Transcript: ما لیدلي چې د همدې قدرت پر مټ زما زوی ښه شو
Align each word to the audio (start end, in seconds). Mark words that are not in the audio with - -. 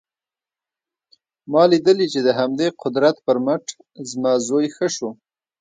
ما 1.51 1.63
لیدلي 1.71 2.07
چې 2.13 2.19
د 2.23 2.29
همدې 2.39 2.67
قدرت 2.81 3.15
پر 3.25 3.37
مټ 3.45 3.63
زما 4.09 4.33
زوی 4.47 4.67
ښه 4.75 4.87
شو 4.95 5.09